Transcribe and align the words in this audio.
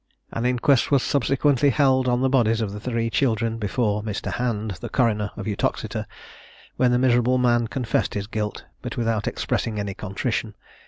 An 0.31 0.47
inquest 0.47 0.89
was 0.89 1.03
subsequently 1.03 1.69
held 1.69 2.07
on 2.07 2.21
the 2.21 2.27
bodies 2.27 2.59
of 2.59 2.71
the 2.71 2.79
three 2.79 3.07
children, 3.11 3.59
before 3.59 4.01
Mr. 4.01 4.31
Hand, 4.33 4.73
coroner, 4.91 5.29
of 5.37 5.45
Uttoxeter, 5.47 6.07
when 6.75 6.89
the 6.91 6.97
miserable 6.97 7.37
man 7.37 7.67
confessed 7.67 8.15
his 8.15 8.25
guilt, 8.25 8.65
but 8.81 8.97
without 8.97 9.27
expressing 9.27 9.79
any 9.79 9.93
contrition. 9.93 10.55